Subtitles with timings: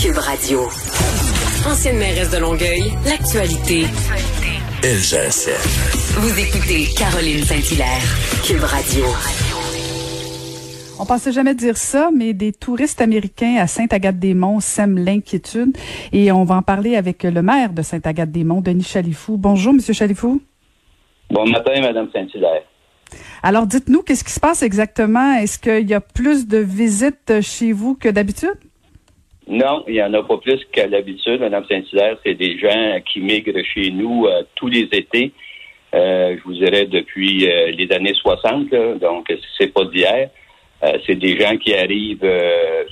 [0.00, 0.68] Cube Radio.
[1.66, 3.82] Ancienne mairesse de Longueuil, l'actualité.
[4.82, 5.50] LGSN.
[6.20, 8.00] Vous écoutez Caroline Saint-Hilaire,
[8.44, 9.04] Cube Radio.
[10.98, 15.76] On pensait jamais dire ça, mais des touristes américains à Sainte-Agathe-des-Monts sèment l'inquiétude.
[16.12, 19.36] Et on va en parler avec le maire de Sainte-Agathe-des-Monts, Denis Chalifou.
[19.36, 20.40] Bonjour, Monsieur Chalifou.
[21.30, 22.62] Bon matin, Madame Saint-Hilaire.
[23.42, 25.34] Alors, dites-nous, qu'est-ce qui se passe exactement?
[25.34, 28.54] Est-ce qu'il y a plus de visites chez vous que d'habitude?
[29.48, 32.16] Non, il n'y en a pas plus qu'à l'habitude, Madame Saint-Hilaire.
[32.24, 35.32] C'est des gens qui migrent chez nous euh, tous les étés.
[35.94, 40.30] Euh, je vous dirais depuis euh, les années 60, donc c'est pas d'hier.
[41.06, 42.26] c'est des gens qui arrivent,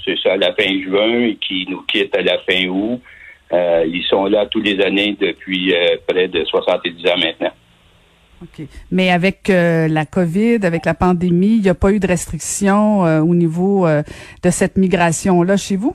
[0.05, 3.01] c'est ça, à la fin juin et qui nous quittent à la fin août.
[3.53, 5.75] ils sont là tous les années depuis
[6.07, 7.53] près de 70 ans maintenant.
[8.43, 8.67] OK.
[8.91, 13.05] Mais avec euh, la COVID, avec la pandémie, il n'y a pas eu de restrictions
[13.05, 14.03] euh, au niveau euh,
[14.43, 15.95] de cette migration-là chez vous?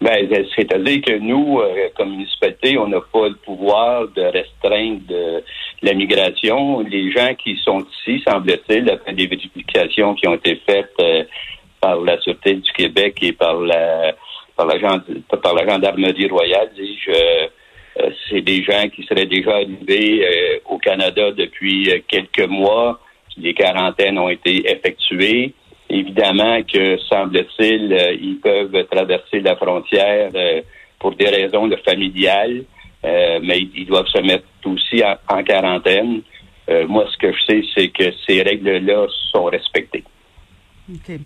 [0.00, 1.60] Ben, c'est-à-dire que nous,
[1.96, 5.42] comme municipalité, on n'a pas le pouvoir de restreindre
[5.82, 6.80] la migration.
[6.80, 10.94] Les gens qui sont ici, semble-t-il, après des vérifications qui ont été faites
[11.80, 14.14] par la Sûreté du Québec et par la
[14.58, 14.76] par la,
[15.40, 17.12] par la gendarmerie royale, dis-je,
[18.00, 23.00] euh, c'est des gens qui seraient déjà arrivés euh, au Canada depuis euh, quelques mois.
[23.36, 25.54] Les quarantaines ont été effectuées.
[25.90, 30.30] Évidemment que, semble-t-il, ils peuvent traverser la frontière
[30.98, 32.64] pour des raisons familiales,
[33.02, 36.20] mais ils doivent se mettre aussi en, quarantaine.
[36.88, 40.04] moi, ce que je sais, c'est que ces règles-là sont respectées.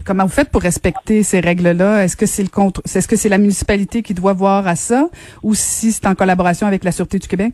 [0.04, 2.04] Comment vous faites pour respecter ces règles-là?
[2.04, 5.08] Est-ce que c'est le contre, est-ce que c'est la municipalité qui doit voir à ça
[5.42, 7.52] ou si c'est en collaboration avec la Sûreté du Québec?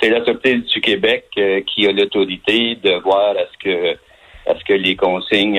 [0.00, 3.98] C'est la Sûreté du Québec euh, qui a l'autorité de voir à ce que,
[4.48, 5.58] à ce que les consignes,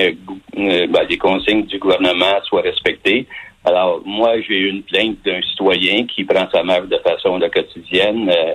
[0.58, 3.26] euh, ben, les consignes du gouvernement soient respectées.
[3.64, 8.30] Alors, moi, j'ai eu une plainte d'un citoyen qui prend sa marque de façon quotidienne
[8.30, 8.54] euh,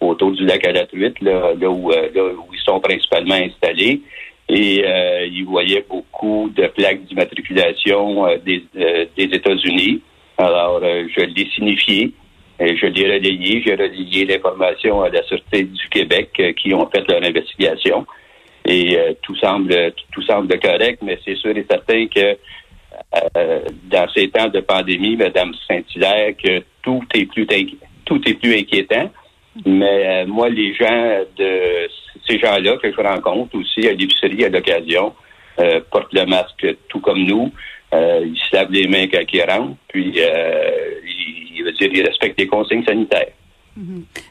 [0.00, 4.00] autour du lac à la truite, là, où, là où ils sont principalement installés
[4.48, 10.00] et euh, il voyait beaucoup de plaques d'immatriculation euh, des, euh, des États-Unis.
[10.38, 12.12] Alors, euh, je l'ai signifié,
[12.60, 17.06] et je l'ai relayé, j'ai relayé l'information à la Sûreté du Québec qui ont fait
[17.08, 18.06] leur investigation.
[18.66, 22.36] Et tout semble tout semble correct, mais c'est sûr et certain que
[23.84, 27.46] dans ces temps de pandémie, Madame Saint-Hilaire, que tout est plus
[28.04, 29.10] tout est plus inquiétant.
[29.64, 31.88] Mais moi, les gens de
[32.28, 35.14] ces gens-là que je rencontre aussi à l'épicerie à l'occasion
[35.58, 37.52] euh, portent le masque tout comme nous.
[37.94, 40.70] Euh, ils se lavent les mains quand ils rentrent, puis euh,
[41.04, 43.32] ils, ils respectent les consignes sanitaires.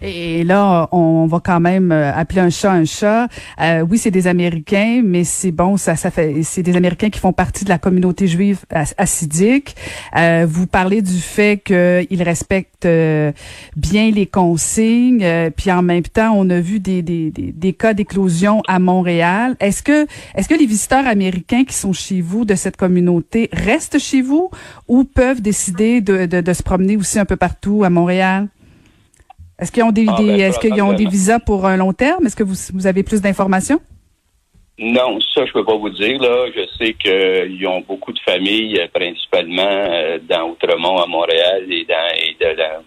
[0.01, 3.27] Et là, on va quand même euh, appeler un chat un chat.
[3.61, 7.19] Euh, oui, c'est des Américains, mais c'est bon, ça, ça fait, c'est des Américains qui
[7.19, 8.59] font partie de la communauté juive
[8.97, 9.75] assidique.
[10.15, 13.31] Euh, vous parlez du fait qu'ils respectent euh,
[13.75, 15.25] bien les consignes,
[15.55, 19.55] puis en même temps, on a vu des, des, des, des cas d'éclosion à Montréal.
[19.59, 23.99] Est-ce que, est-ce que les visiteurs américains qui sont chez vous de cette communauté restent
[23.99, 24.49] chez vous
[24.87, 28.47] ou peuvent décider de, de, de se promener aussi un peu partout à Montréal?
[29.59, 32.25] Est-ce qu'ils ont des, ah, ben, est-ce qu'ils ont des visas pour un long terme?
[32.25, 33.79] Est-ce que vous, vous avez plus d'informations?
[34.77, 36.21] Non, ça, je peux pas vous dire.
[36.21, 41.65] Là, je sais qu'ils ont beaucoup de familles, euh, principalement euh, dans Outremont, à Montréal
[41.71, 42.83] et dans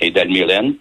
[0.00, 0.74] et, Mylène.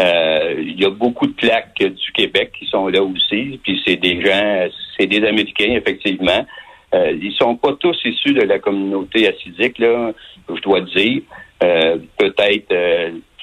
[0.00, 3.60] Euh, il y a beaucoup de plaques du Québec qui sont là aussi.
[3.62, 4.68] Puis c'est des gens,
[4.98, 6.44] c'est des Américains effectivement.
[6.92, 10.12] Euh, ils sont pas tous issus de la communauté acidique là,
[10.48, 11.22] je dois dire.
[11.60, 12.74] Peut-être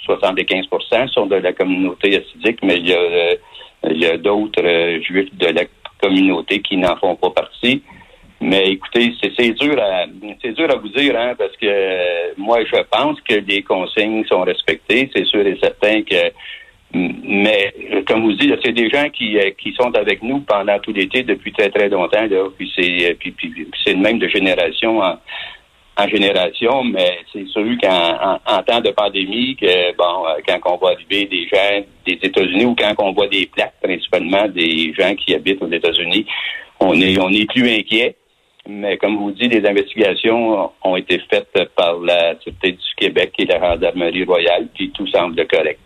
[0.08, 5.48] 75% sont de la communauté assidique, mais il y a, euh, d'autres euh, juifs de
[5.48, 5.64] la
[6.02, 7.82] communauté qui n'en font pas partie.
[8.42, 12.82] Mais écoutez, c'est dur à dur à vous dire, hein, parce que euh, moi je
[12.92, 16.32] pense que les consignes sont respectées, c'est sûr et certain que
[16.96, 17.74] mais
[18.06, 19.36] comme vous dites, c'est des gens qui,
[19.80, 23.18] sont avec nous pendant tout l'été depuis très très longtemps, puis c'est
[23.84, 25.02] c'est même de génération
[25.96, 30.78] en génération, mais c'est sûr qu'en en, temps de pandémie, que bon, euh, quand on
[30.78, 35.14] voit arriver des gens des États-Unis ou quand on voit des plaques, principalement des gens
[35.16, 36.26] qui habitent aux États-Unis,
[36.80, 38.16] on est on est plus inquiet.
[38.68, 43.46] Mais comme vous dites, des investigations ont été faites par la Sûreté du Québec et
[43.46, 45.80] la Gendarmerie royale, puis tout semble correct.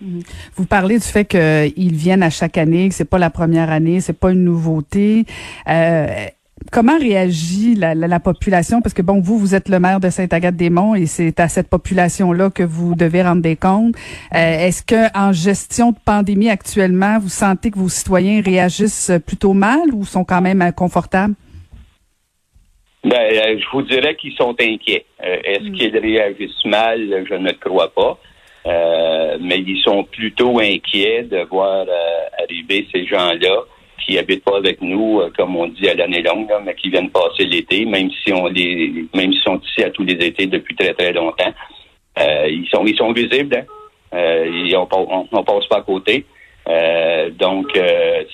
[0.00, 0.22] Mhm.
[0.56, 4.00] Vous parlez du fait qu'ils viennent à chaque année, que c'est pas la première année,
[4.00, 5.24] c'est pas une nouveauté.
[5.68, 6.06] Euh,
[6.70, 8.80] Comment réagit la, population?
[8.80, 12.50] Parce que bon, vous, vous êtes le maire de Sainte-Agathe-des-Monts et c'est à cette population-là
[12.50, 13.94] que vous devez rendre des comptes.
[14.34, 19.52] Euh, est-ce que en gestion de pandémie actuellement, vous sentez que vos citoyens réagissent plutôt
[19.52, 21.34] mal ou sont quand même confortables?
[23.04, 25.04] Ben, euh, je vous dirais qu'ils sont inquiets.
[25.24, 25.72] Euh, est-ce mm.
[25.72, 27.24] qu'ils réagissent mal?
[27.28, 28.18] Je ne crois pas.
[28.64, 31.84] Euh, mais ils sont plutôt inquiets de voir
[32.40, 33.64] arriver ces gens-là
[34.04, 37.44] qui habitent pas avec nous, comme on dit à l'année longue, mais qui viennent passer
[37.44, 40.92] l'été, même si on les, même s'ils sont ici à tous les étés depuis très
[40.94, 41.52] très longtemps.
[42.18, 43.56] ils sont ils sont visibles.
[43.56, 43.64] Hein?
[44.14, 46.26] Euh, on, on, passe pas à côté.
[47.38, 47.78] donc,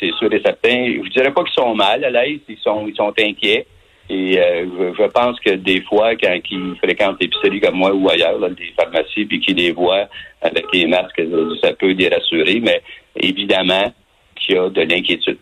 [0.00, 1.00] c'est sûr et certain.
[1.04, 3.66] Je dirais pas qu'ils sont mal à l'aise, ils sont ils sont inquiets.
[4.10, 8.38] Et euh, je, pense que des fois, quand ils fréquentent l'épicerie comme moi ou ailleurs,
[8.38, 10.08] là, des pharmacies, puis qu'ils les voient
[10.40, 11.22] avec les masques,
[11.62, 12.80] ça peut les rassurer, mais
[13.16, 13.92] évidemment
[14.36, 15.38] qu'il y a de l'inquiétude.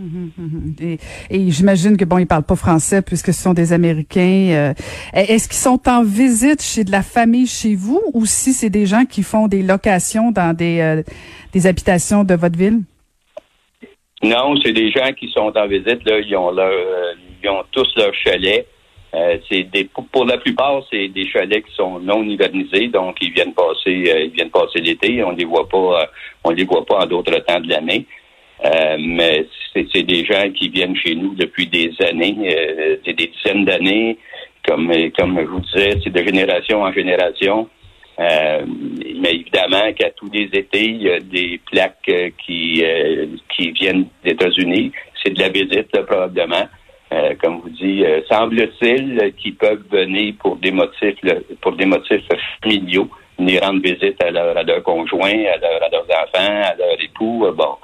[0.00, 0.98] Mhm, mhm.
[1.30, 4.48] Et, j'imagine que bon, ils parlent pas français puisque ce sont des Américains.
[4.50, 4.74] Euh,
[5.12, 8.86] est-ce qu'ils sont en visite chez de la famille chez vous ou si c'est des
[8.86, 11.02] gens qui font des locations dans des, euh,
[11.52, 12.80] des habitations de votre ville?
[14.22, 16.04] Non, c'est des gens qui sont en visite.
[16.04, 16.72] Là, ils ont leur,
[17.42, 18.66] ils ont tous leur chalet.
[19.12, 19.66] Euh, c'est
[20.12, 24.24] pour la plupart, c'est des chalets qui sont non hivernisés, donc ils viennent passer euh,
[24.24, 25.24] ils viennent passer l'été.
[25.24, 26.06] On les voit pas euh,
[26.44, 28.06] on les voit pas en d'autres temps de l'année.
[28.98, 34.18] Mais c'est des gens qui viennent chez nous depuis des années, des dizaines d'années.
[34.66, 37.68] Comme comme je vous disais, c'est de génération en génération.
[38.18, 42.10] mais évidemment qu'à tous les étés, il y a des plaques
[42.44, 42.84] qui
[43.54, 44.92] qui viennent des États-Unis.
[45.22, 46.66] C'est de la visite, probablement.
[47.12, 51.18] Euh, comme vous euh, semble-t-il qu'ils peuvent venir pour des motifs
[51.60, 52.22] pour des motifs
[52.62, 56.74] familiaux, venir rendre visite à leur, à leur conjoint, à, leur, à, leurs enfants, à
[56.76, 57.46] leur époux.
[57.46, 57.78] Euh, bon,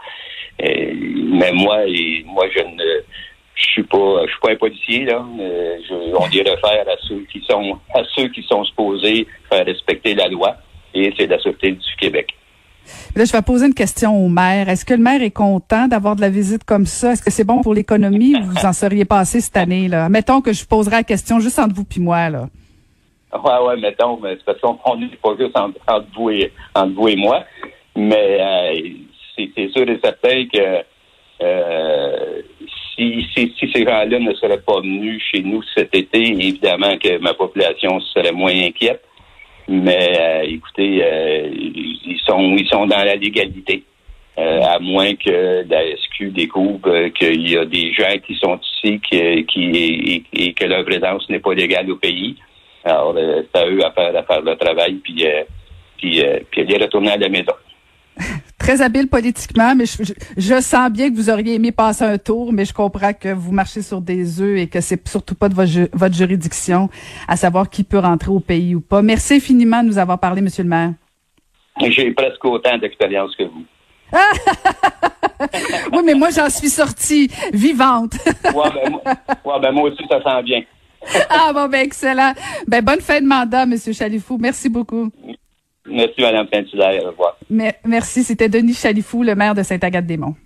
[0.60, 2.84] mais moi, et, moi, je ne
[3.54, 5.24] je suis pas je suis pas un policier là.
[5.38, 10.14] Je, on les réfère à ceux qui sont à ceux qui sont supposés faire respecter
[10.14, 10.56] la loi
[10.94, 12.28] et c'est la Sûreté du Québec.
[13.16, 14.68] Là, je vais poser une question au maire.
[14.68, 17.12] Est-ce que le maire est content d'avoir de la visite comme ça?
[17.12, 19.88] Est-ce que c'est bon pour l'économie ou vous en seriez passé cette année?
[19.88, 20.08] là?
[20.08, 22.30] Mettons que je poserai la question juste entre vous et moi.
[22.30, 22.48] Là.
[23.32, 27.08] Ouais, ouais, mettons, mais c'est parce qu'on n'est pas juste entre, vous et, entre vous
[27.08, 27.44] et moi.
[27.96, 28.80] Mais euh,
[29.36, 30.84] c'est sûr et certain que
[31.42, 32.42] euh,
[32.96, 38.00] si, ces gens-là ne seraient pas venus chez nous cet été, évidemment que ma population
[38.00, 39.02] serait moins inquiète.
[39.68, 43.82] Mais euh, écoutez, euh, ils sont ils sont dans la légalité.
[44.38, 49.16] À moins que la SQ découvre qu'il y a des gens qui sont ici qui,
[50.34, 52.36] et, que leur présence n'est pas légale au pays.
[52.84, 55.24] Alors, c'est à eux à faire, à faire le travail, puis,
[55.96, 57.54] puis, puis aller retourner à la maison.
[58.66, 62.64] Très habile politiquement, mais je, sens bien que vous auriez aimé passer un tour, mais
[62.64, 66.12] je comprends que vous marchez sur des œufs et que c'est surtout pas de votre,
[66.12, 66.88] juridiction
[67.28, 69.02] à savoir qui peut rentrer au pays ou pas.
[69.02, 70.94] Merci infiniment de nous avoir parlé, Monsieur le maire.
[71.80, 73.64] J'ai presque autant d'expérience que vous.
[75.92, 78.14] oui, mais moi, j'en suis sortie vivante.
[78.52, 78.90] ouais, ben,
[79.44, 80.62] moi, ben, moi aussi, ça sent bien.
[81.30, 82.32] ah bon, ben excellent.
[82.66, 84.38] Ben bonne fin de mandat, Monsieur Chalifou.
[84.40, 85.12] Merci beaucoup.
[85.88, 87.02] Merci, Mme Pintulaire.
[87.04, 87.36] Au revoir.
[87.84, 88.24] merci.
[88.24, 90.36] C'était Denis Chalifou, le maire de Sainte-Agathe-des-Monts.